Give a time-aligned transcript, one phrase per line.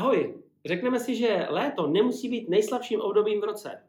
[0.00, 0.34] Ahoj,
[0.66, 3.82] řekneme si, že léto nemusí být nejslabším obdobím v roce.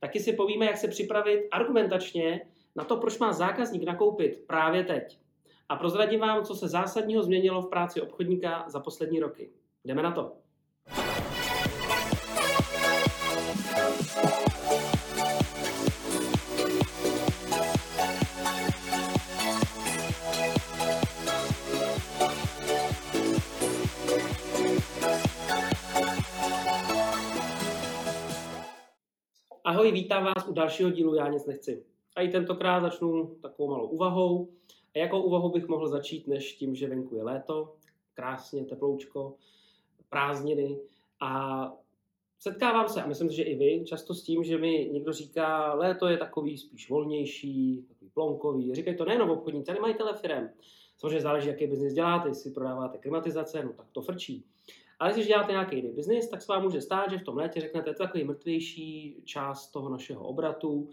[0.00, 5.18] Taky si povíme, jak se připravit argumentačně na to, proč má zákazník nakoupit právě teď.
[5.68, 9.50] A prozradím vám, co se zásadního změnilo v práci obchodníka za poslední roky.
[9.84, 10.32] Jdeme na to.
[29.68, 31.84] Ahoj, vítám vás u dalšího dílu Já nic nechci.
[32.16, 34.48] A i tentokrát začnu takovou malou úvahou.
[34.94, 37.74] A jakou úvahu bych mohl začít, než tím, že venku je léto,
[38.14, 39.34] krásně, teploučko,
[40.08, 40.80] prázdniny
[41.20, 41.72] a
[42.38, 46.08] setkávám se, a myslím, že i vy, často s tím, že mi někdo říká, léto
[46.08, 48.74] je takový spíš volnější, takový plonkový.
[48.74, 50.50] Říkají to nejenom obchodníci, tady majitele firem.
[50.96, 54.44] Samozřejmě záleží, jaký biznis děláte, jestli prodáváte klimatizace, no tak to frčí.
[54.98, 57.60] Ale když děláte nějaký jiný biznis, tak se vám může stát, že v tom létě
[57.60, 60.88] řeknete, to je takový mrtvější část toho našeho obratu.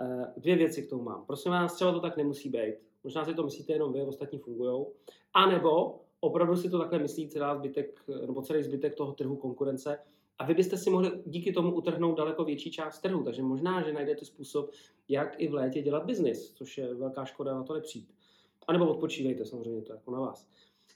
[0.00, 1.24] Eh, dvě věci k tomu mám.
[1.26, 2.74] Prosím vás, třeba to tak nemusí být.
[3.04, 4.86] Možná si to myslíte jenom vy, ostatní fungují.
[5.34, 9.98] A nebo opravdu si to takhle myslí celá zbytek, nebo celý zbytek toho trhu konkurence.
[10.38, 13.24] A vy byste si mohli díky tomu utrhnout daleko větší část trhu.
[13.24, 14.70] Takže možná, že najdete způsob,
[15.08, 18.14] jak i v létě dělat biznis, což je velká škoda na to nepřijít.
[18.66, 20.48] A nebo odpočívejte, samozřejmě, to jako na vás.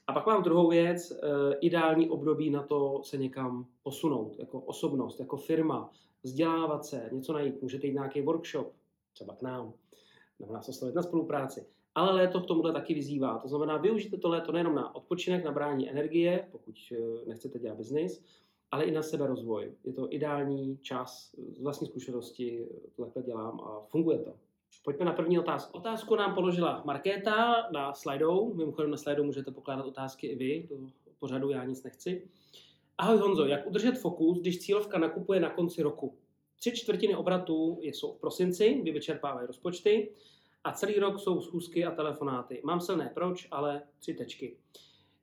[0.07, 1.17] A pak mám druhou věc, eh,
[1.61, 5.91] ideální období na to se někam posunout, jako osobnost, jako firma,
[6.23, 8.73] vzdělávat se, něco najít, můžete jít nějaký workshop,
[9.13, 9.73] třeba k nám,
[10.39, 11.65] nebo nás oslovit na spolupráci.
[11.95, 13.37] Ale léto k tomuhle taky vyzývá.
[13.37, 17.77] To znamená, využijte to léto nejenom na odpočinek, na brání energie, pokud eh, nechcete dělat
[17.77, 18.23] biznis,
[18.71, 19.73] ale i na sebe rozvoj.
[19.83, 24.33] Je to ideální čas, z vlastní zkušenosti to takhle dělám a funguje to.
[24.83, 25.77] Pojďme na první otázku.
[25.77, 28.53] Otázku nám položila Markéta na Slidou.
[28.53, 30.77] Mimochodem na Slidou můžete pokládat otázky i vy, do
[31.19, 32.27] pořadu Já nic nechci.
[32.97, 36.17] Ahoj Honzo, jak udržet fokus, když cílovka nakupuje na konci roku?
[36.59, 40.11] Tři čtvrtiny obratu jsou v prosinci, kdy vyčerpávají rozpočty
[40.63, 42.61] a celý rok jsou schůzky a telefonáty.
[42.63, 44.57] Mám silné proč, ale tři tečky.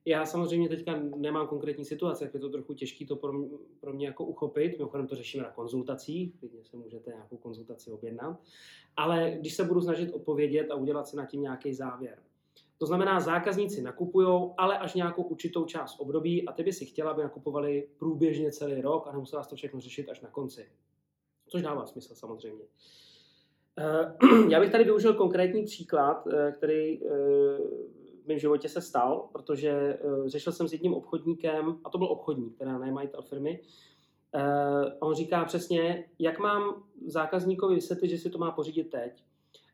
[0.05, 3.93] Já samozřejmě teďka nemám konkrétní situace, jak je to trochu těžké to pro mě, pro
[3.93, 4.77] mě jako uchopit.
[4.77, 8.39] Mimochodem to řešíme na konzultacích, klidně se můžete nějakou konzultaci objednat.
[8.97, 12.17] Ale když se budu snažit odpovědět a udělat si na tím nějaký závěr.
[12.77, 17.11] To znamená, zákazníci nakupují, ale až nějakou určitou část období a ty by si chtěla,
[17.11, 20.69] aby nakupovali průběžně celý rok a nemusela to všechno řešit až na konci.
[21.47, 22.63] Což dává smysl samozřejmě.
[23.77, 24.13] Eh,
[24.49, 27.09] já bych tady využil konkrétní příklad, eh, který eh,
[28.23, 32.07] v mém životě se stal, protože uh, řešil jsem s jedním obchodníkem, a to byl
[32.07, 33.59] obchodník, teda ne majitel firmy,
[34.35, 34.41] uh,
[34.99, 39.23] on říká přesně, jak mám zákazníkovi vysvětlit, že si to má pořídit teď.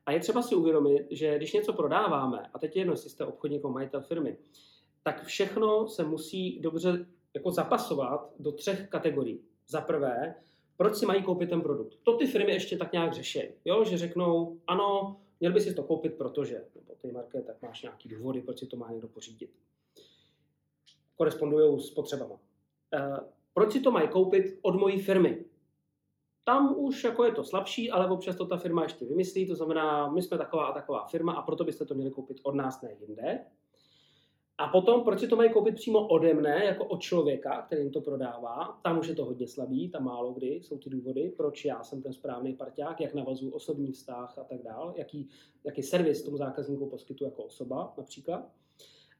[0.05, 3.25] A je třeba si uvědomit, že když něco prodáváme, a teď je jedno, jestli jste
[3.25, 4.37] obchodník nebo majitel firmy,
[5.03, 9.41] tak všechno se musí dobře jako zapasovat do třech kategorií.
[9.67, 10.35] Za prvé,
[10.77, 11.95] proč si mají koupit ten produkt.
[12.03, 13.83] To ty firmy ještě tak nějak řeší, jo?
[13.83, 18.09] že řeknou, ano, měl by si to koupit, protože, nebo ty market, tak máš nějaký
[18.09, 19.51] důvody, proč si to má někdo pořídit.
[21.15, 22.39] Korespondují s potřebama.
[22.93, 23.17] E,
[23.53, 25.45] proč si to mají koupit od mojí firmy?
[26.43, 30.11] Tam už jako je to slabší, ale občas to ta firma ještě vymyslí, to znamená,
[30.11, 32.95] my jsme taková a taková firma a proto byste to měli koupit od nás, ne
[32.99, 33.45] jinde.
[34.59, 37.91] A potom, proč si to mají koupit přímo ode mne, jako od člověka, který jim
[37.91, 41.65] to prodává, tam už je to hodně slabý, tam málo kdy jsou ty důvody, proč
[41.65, 45.29] já jsem ten správný parťák, jak navazuju osobní vztah a tak dál, jaký,
[45.63, 48.49] jaký servis tomu zákazníku poskytuju jako osoba například.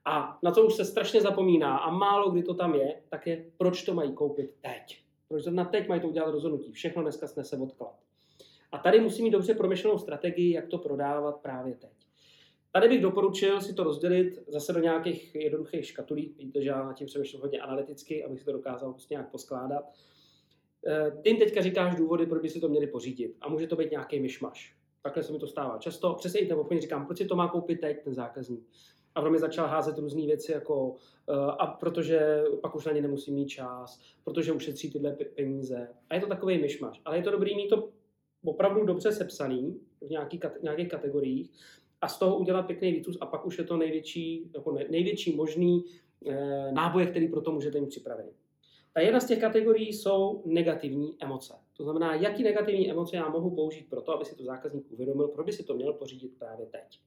[0.06, 3.46] A na co už se strašně zapomíná a málo kdy to tam je, tak je,
[3.58, 5.02] proč to mají koupit teď.
[5.28, 6.72] Proč na teď mají to udělat rozhodnutí.
[6.72, 7.96] Všechno dneska snese odklad.
[8.72, 11.97] A tady musí mít dobře promyšlenou strategii, jak to prodávat právě teď.
[12.72, 16.36] Tady bych doporučil si to rozdělit zase do nějakých jednoduchých škatulí.
[16.38, 19.84] Víte, že já na tím přemýšlím hodně analyticky, abych si to dokázal prostě nějak poskládat.
[20.88, 23.36] Eh, ty jim teďka říkáš důvody, proč by si to měli pořídit.
[23.42, 24.78] A může to být nějaký myšmaš.
[25.02, 26.14] Takhle se mi to stává často.
[26.14, 28.68] Přesně i ten obchodník říkám, proč si to má koupit teď ten zákazník.
[29.16, 30.96] A pro mě začal házet různé věci, jako uh,
[31.60, 35.88] a protože pak už na ně nemusí mít čas, protože ušetří tyhle peníze.
[36.10, 37.02] A je to takový myšmaš.
[37.06, 37.90] Ale je to dobrý mít to
[38.46, 41.52] opravdu dobře sepsaný v nějakých, nějakých kategoriích,
[42.02, 45.86] a z toho udělat pěkný výcus a pak už je to největší, jako největší možný
[46.26, 48.32] e, náboje, který pro to můžete mít připravený.
[48.94, 51.54] Ta jedna z těch kategorií jsou negativní emoce.
[51.78, 55.28] To znamená, jaký negativní emoce já mohu použít pro to, aby si to zákazník uvědomil,
[55.28, 57.00] proč by si to měl pořídit právě teď.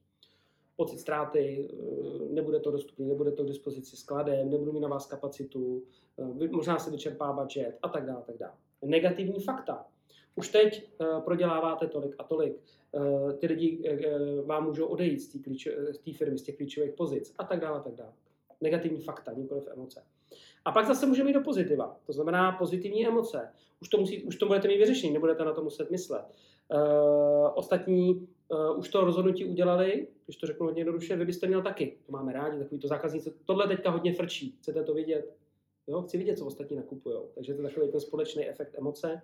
[0.75, 5.05] Pocit ztráty, eh, nebude to dostupné, nebude to k dispozici skladem, nebudu mít na vás
[5.05, 5.83] kapacitu,
[6.41, 8.23] eh, možná se vyčerpá budget a tak dále.
[8.25, 8.53] Tak dále.
[8.85, 9.85] Negativní fakta.
[10.35, 10.89] Už teď
[11.23, 12.61] proděláváte tolik a tolik
[12.95, 15.27] Eh, ty lidi eh, eh, vám můžou odejít z
[15.97, 18.13] té firmy, z těch klíčových pozic a tak dále, a tak dále.
[18.61, 20.03] Negativní fakta, nikoliv emoce.
[20.65, 23.49] A pak zase můžeme jít do pozitiva, to znamená pozitivní emoce.
[23.81, 26.25] Už to, musí, už to budete mít vyřešení, nebudete na to muset myslet.
[26.73, 31.61] Uh, ostatní uh, už to rozhodnutí udělali, když to řeknu hodně jednoduše, vy byste měl
[31.61, 31.97] taky.
[32.05, 33.33] To máme rádi, takový to zákazníci.
[33.45, 35.35] Tohle teďka hodně frčí, chcete to vidět?
[35.87, 37.17] Jo, chci vidět, co ostatní nakupují.
[37.35, 39.21] Takže to je takový ten společný efekt emoce.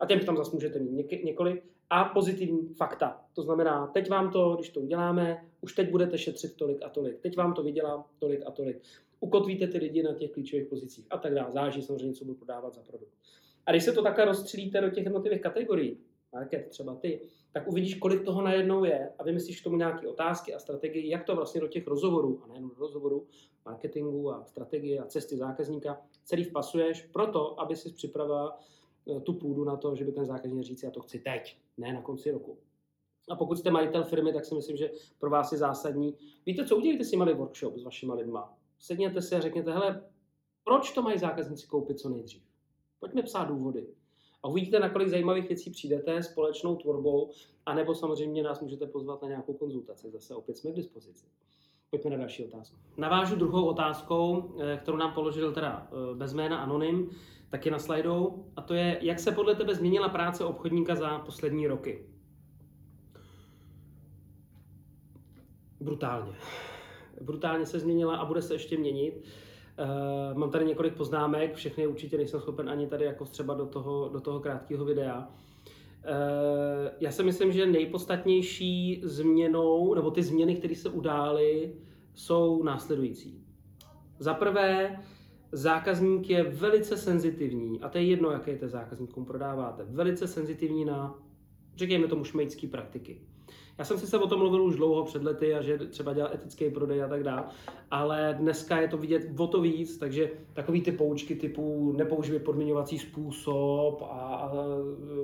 [0.00, 1.64] A těm tam zase můžete mít něk- několik.
[1.90, 3.24] A pozitivní fakta.
[3.34, 7.20] To znamená, teď vám to, když to uděláme, už teď budete šetřit tolik a tolik.
[7.20, 8.82] Teď vám to vydělá tolik a tolik.
[9.20, 11.52] Ukotvíte ty lidi na těch klíčových pozicích a tak dále.
[11.52, 13.12] Záží samozřejmě, co budu prodávat za produkt.
[13.66, 15.98] A když se to takhle rozstřílíte do těch jednotlivých kategorií,
[16.32, 17.20] market třeba ty,
[17.52, 21.24] tak uvidíš, kolik toho najednou je a vymyslíš k tomu nějaké otázky a strategii, jak
[21.24, 23.26] to vlastně do těch rozhovorů, a nejen do rozhovorů,
[23.64, 28.60] marketingu a strategie a cesty zákazníka celý vpasuješ proto, aby si připravila
[29.22, 32.02] tu půdu na to, že by ten zákazník říct, já to chci teď, ne na
[32.02, 32.58] konci roku.
[33.30, 36.14] A pokud jste majitel firmy, tak si myslím, že pro vás je zásadní.
[36.46, 38.58] Víte, co udělíte si malý workshop s vašimi lidma?
[38.78, 40.04] Sedněte si a řekněte, hele,
[40.64, 42.42] proč to mají zákazníci koupit co nejdřív?
[43.00, 43.86] Pojďme psát důvody.
[44.42, 47.30] A uvidíte, na kolik zajímavých věcí přijdete společnou tvorbou,
[47.66, 50.10] anebo samozřejmě nás můžete pozvat na nějakou konzultaci.
[50.10, 51.26] Zase opět jsme k dispozici.
[51.90, 52.76] Pojďme na další otázku.
[52.96, 57.10] Navážu druhou otázkou, eh, kterou nám položil teda eh, bez jména Anonym,
[57.50, 61.66] taky na slajdou, a to je, jak se podle tebe změnila práce obchodníka za poslední
[61.66, 62.06] roky?
[65.80, 66.32] Brutálně.
[67.20, 69.24] Brutálně se změnila a bude se ještě měnit.
[69.78, 74.08] Uh, mám tady několik poznámek, všechny určitě nejsem schopen ani tady jako třeba do toho,
[74.08, 75.28] do toho krátkého videa.
[76.04, 81.74] Uh, já si myslím, že nejpodstatnější změnou, nebo ty změny, které se udály,
[82.14, 83.44] jsou následující.
[84.18, 85.00] Za prvé,
[85.52, 91.18] zákazník je velice senzitivní, a to je jedno, jaké to zákazníkům prodáváte, velice senzitivní na,
[91.76, 93.20] řekněme tomu, šmejdské praktiky.
[93.78, 96.34] Já jsem si se o tom mluvil už dlouho před lety a že třeba dělat
[96.34, 97.44] etický prodej a tak dále,
[97.90, 102.98] ale dneska je to vidět o to víc, takže takový ty poučky typu nepoužívej podmiňovací
[102.98, 104.52] způsob a, a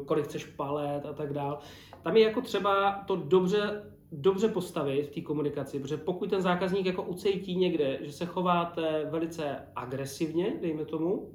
[0.07, 1.57] kolik chceš palet a tak dále.
[2.03, 3.83] Tam je jako třeba to dobře
[4.13, 9.07] dobře postavit v té komunikaci, protože pokud ten zákazník jako ucejtí někde, že se chováte
[9.11, 11.35] velice agresivně, dejme tomu,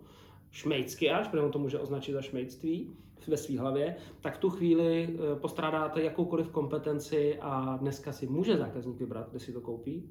[0.51, 2.93] šmejcky až, protože on to může označit za šmejctví,
[3.27, 8.99] ve své hlavě, tak tu chvíli eh, postrádáte jakoukoliv kompetenci a dneska si může zákazník
[8.99, 10.09] vybrat, kde si to koupí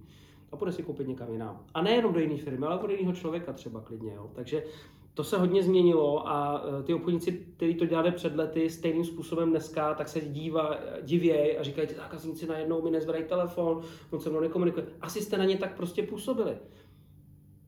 [0.52, 1.64] a bude si koupit někam jinam.
[1.74, 4.12] A nejenom do jiné firmy, ale do jiného člověka třeba klidně.
[4.14, 4.30] Jo.
[4.34, 4.62] Takže
[5.14, 9.50] to se hodně změnilo a eh, ty obchodníci, kteří to dělali před lety stejným způsobem
[9.50, 14.30] dneska, tak se dívá, divějí a říkají, ty zákazníci najednou mi nezvedají telefon, on se
[14.30, 14.86] mnou nekomunikuje.
[15.00, 16.56] Asi jste na ně tak prostě působili.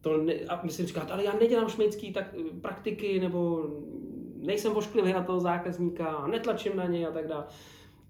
[0.00, 3.66] To ne, a myslím říkat, ale já nedělám šmejdský tak, eh, praktiky nebo
[4.40, 7.44] nejsem vošklivý na toho zákazníka, netlačím na něj a tak dále.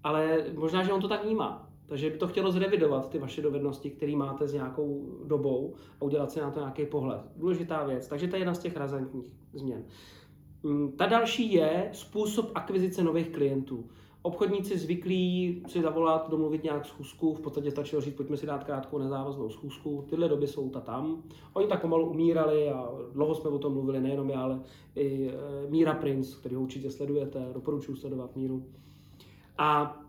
[0.03, 1.67] Ale možná, že on to tak vnímá.
[1.87, 6.31] Takže by to chtělo zrevidovat ty vaše dovednosti, které máte s nějakou dobou a udělat
[6.31, 7.21] si na to nějaký pohled.
[7.35, 8.07] Důležitá věc.
[8.07, 9.83] Takže to je jedna z těch razantních změn.
[10.63, 13.89] Mm, ta další je způsob akvizice nových klientů.
[14.23, 18.97] Obchodníci zvyklí si zavolat, domluvit nějak schůzku, v podstatě stačilo říct, pojďme si dát krátkou
[18.97, 20.05] nezávaznou schůzku.
[20.09, 21.23] Tyhle doby jsou ta tam.
[21.53, 24.59] Oni tak pomalu umírali a dlouho jsme o tom mluvili, nejenom já, ale
[24.95, 28.65] i e, Míra Prince, který ho určitě sledujete, doporučuji sledovat Míru.
[29.57, 29.99] A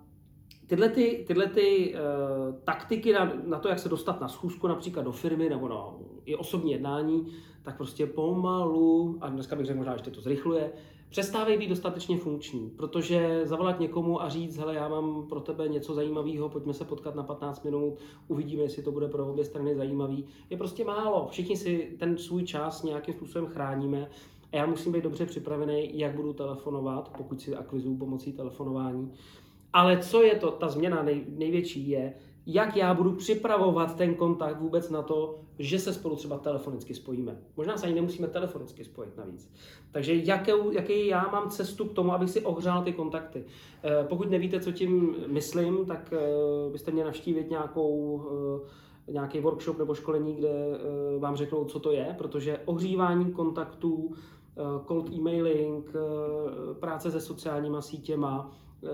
[0.66, 5.02] tyhle, ty, tyhle ty, uh, taktiky na, na to, jak se dostat na schůzku například
[5.02, 5.94] do firmy nebo na
[6.24, 7.26] i osobní jednání,
[7.62, 10.72] tak prostě pomalu, a dneska bych řekl možná, že to zrychluje,
[11.08, 15.94] přestávají být dostatečně funkční, protože zavolat někomu a říct, hele, já mám pro tebe něco
[15.94, 20.24] zajímavého, pojďme se potkat na 15 minut, uvidíme, jestli to bude pro obě strany zajímavý,
[20.50, 21.28] je prostě málo.
[21.30, 24.08] Všichni si ten svůj čas nějakým způsobem chráníme
[24.52, 29.12] a já musím být dobře připravený, jak budu telefonovat, pokud si akvizuju pomocí telefonování.
[29.72, 32.14] Ale co je to, ta změna nej, největší je,
[32.46, 37.38] jak já budu připravovat ten kontakt vůbec na to, že se spolu třeba telefonicky spojíme.
[37.56, 39.52] Možná se ani nemusíme telefonicky spojit navíc.
[39.90, 43.44] Takže jakou, jaký já mám cestu k tomu, abych si ohřál ty kontakty.
[43.84, 48.22] Eh, pokud nevíte, co tím myslím, tak eh, byste měli navštívit nějakou
[49.08, 50.52] eh, nějaký workshop nebo školení, kde
[51.18, 54.14] vám řeknou, co to je, protože ohřívání kontaktů,
[54.88, 55.92] cold emailing,
[56.80, 58.50] práce se sociálníma sítěma,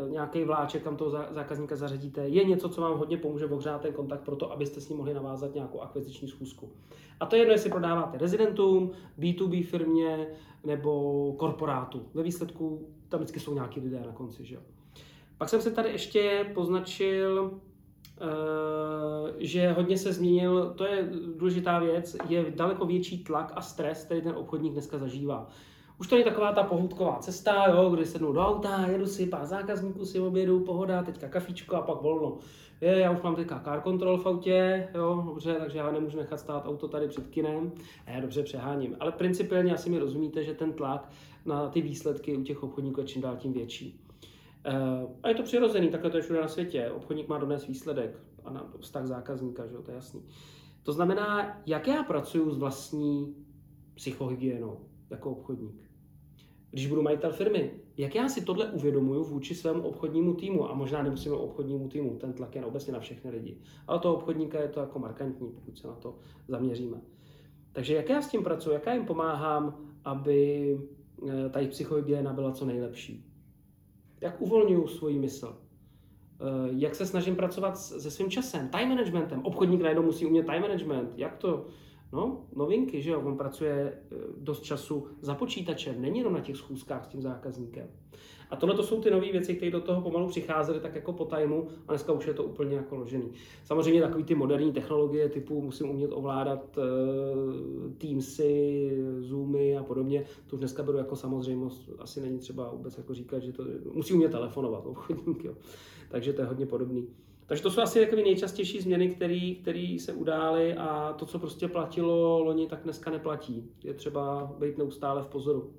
[0.09, 4.21] nějaký vláček, kam toho zákazníka zařadíte, je něco, co vám hodně pomůže ohřát ten kontakt
[4.21, 6.73] pro to, abyste s ním mohli navázat nějakou akviziční schůzku.
[7.21, 10.27] A to je jedno, jestli prodáváte rezidentům, B2B firmě
[10.65, 12.03] nebo korporátu.
[12.15, 14.45] Ve výsledku tam vždycky jsou nějaký lidé na konci.
[14.45, 14.59] Že?
[15.39, 17.51] Pak jsem se tady ještě poznačil,
[18.21, 18.25] eh,
[19.39, 24.23] že hodně se změnil, to je důležitá věc, je daleko větší tlak a stres, který
[24.23, 25.49] ten obchodník dneska zažívá.
[26.01, 29.47] Už to není taková ta pohůdková cesta, jo, kdy sednu do auta, jedu si, pár
[29.47, 32.39] zákazníků si obědu, pohoda, teďka kafičko a pak volno.
[32.81, 36.41] Je, já už mám teďka car control v autě, jo, dobře, takže já nemůžu nechat
[36.41, 37.73] stát auto tady před kinem.
[38.07, 38.97] Já dobře přeháním.
[39.01, 41.11] Ale principiálně asi mi rozumíte, že ten tlak
[41.47, 44.05] na ty výsledky u těch obchodníků je čím dál tím větší.
[44.65, 46.91] Eh, a je to přirozený, takhle to je všude na světě.
[46.91, 50.23] Obchodník má dodnes výsledek a na vztah zákazníka, že jo, to je jasný.
[50.83, 53.35] To znamená, jak já pracuji s vlastní
[53.95, 55.88] psychohygienou jako obchodník.
[56.71, 61.03] Když budu majitel firmy, jak já si tohle uvědomuju vůči svému obchodnímu týmu, a možná
[61.03, 64.69] nemusím o obchodnímu týmu, ten tlak je obecně na všechny lidi, ale toho obchodníka je
[64.69, 67.01] to jako markantní, pokud se na to zaměříme.
[67.73, 70.79] Takže jak já s tím pracuji, jak já jim pomáhám, aby
[71.29, 73.25] eh, ta jejich psychohygiena byla co nejlepší.
[74.21, 75.57] Jak uvolňuju svoji mysl,
[76.41, 79.43] eh, jak se snažím pracovat se svým časem, time managementem.
[79.43, 81.13] Obchodník najednou musí umět time management.
[81.17, 81.67] Jak to?
[82.13, 86.57] No, novinky, že jo, on pracuje eh, dost času za počítačem, není jenom na těch
[86.57, 87.89] schůzkách s tím zákazníkem.
[88.51, 91.25] A tohle to jsou ty nové věci, které do toho pomalu přicházely tak jako po
[91.25, 93.31] tajmu a dneska už je to úplně jako ložený.
[93.65, 100.57] Samozřejmě takový ty moderní technologie typu musím umět ovládat uh, Teamsy, Zoomy a podobně, to
[100.57, 101.91] už dneska beru jako samozřejmost.
[101.99, 105.55] Asi není třeba vůbec jako říkat, že to musí umět telefonovat obchodník, jo.
[106.09, 107.09] Takže to je hodně podobný.
[107.49, 109.09] Takže to jsou asi takové nejčastější změny,
[109.63, 113.71] které se udály a to, co prostě platilo loni, tak dneska neplatí.
[113.85, 115.73] Je třeba být neustále v pozoru.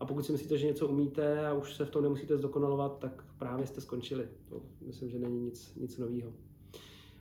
[0.00, 3.24] A pokud si myslíte, že něco umíte a už se v tom nemusíte zdokonalovat, tak
[3.38, 4.28] právě jste skončili.
[4.48, 6.32] To myslím, že není nic, nic nového.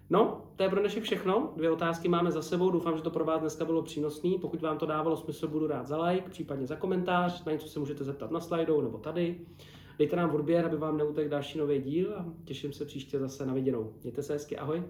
[0.09, 1.53] No, to je pro dnešek všechno.
[1.55, 2.71] Dvě otázky máme za sebou.
[2.71, 4.29] Doufám, že to pro vás dneska bylo přínosné.
[4.41, 7.45] Pokud vám to dávalo smysl, budu rád za like, případně za komentář.
[7.45, 9.39] Na něco se můžete zeptat na slajdou nebo tady.
[10.01, 13.53] Dejte nám odběr, aby vám neutek další nový díl a těším se příště zase na
[13.53, 13.93] viděnou.
[14.03, 14.83] Mějte se hezky, ahoj.